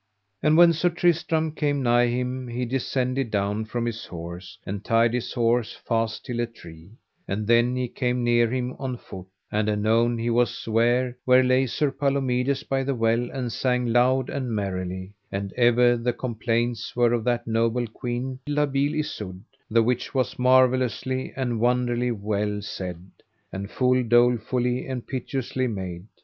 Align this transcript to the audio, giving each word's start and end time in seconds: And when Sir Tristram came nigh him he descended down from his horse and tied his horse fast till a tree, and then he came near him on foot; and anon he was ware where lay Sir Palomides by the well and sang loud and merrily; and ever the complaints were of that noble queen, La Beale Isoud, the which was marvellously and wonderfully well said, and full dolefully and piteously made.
And 0.41 0.57
when 0.57 0.73
Sir 0.73 0.89
Tristram 0.89 1.51
came 1.51 1.83
nigh 1.83 2.07
him 2.07 2.47
he 2.47 2.65
descended 2.65 3.29
down 3.29 3.65
from 3.65 3.85
his 3.85 4.07
horse 4.07 4.57
and 4.65 4.83
tied 4.83 5.13
his 5.13 5.31
horse 5.33 5.73
fast 5.73 6.25
till 6.25 6.39
a 6.39 6.47
tree, 6.47 6.93
and 7.27 7.45
then 7.45 7.75
he 7.75 7.87
came 7.87 8.23
near 8.23 8.51
him 8.51 8.75
on 8.79 8.97
foot; 8.97 9.27
and 9.51 9.69
anon 9.69 10.17
he 10.17 10.31
was 10.31 10.67
ware 10.67 11.15
where 11.23 11.43
lay 11.43 11.67
Sir 11.67 11.91
Palomides 11.91 12.63
by 12.63 12.81
the 12.83 12.95
well 12.95 13.29
and 13.29 13.51
sang 13.51 13.93
loud 13.93 14.31
and 14.31 14.49
merrily; 14.55 15.13
and 15.31 15.53
ever 15.53 15.95
the 15.95 16.13
complaints 16.13 16.95
were 16.95 17.13
of 17.13 17.23
that 17.25 17.45
noble 17.45 17.85
queen, 17.85 18.39
La 18.47 18.65
Beale 18.65 18.95
Isoud, 19.01 19.39
the 19.69 19.83
which 19.83 20.15
was 20.15 20.39
marvellously 20.39 21.31
and 21.35 21.59
wonderfully 21.59 22.09
well 22.09 22.59
said, 22.63 23.11
and 23.51 23.69
full 23.69 24.01
dolefully 24.03 24.87
and 24.87 25.05
piteously 25.05 25.67
made. 25.67 26.07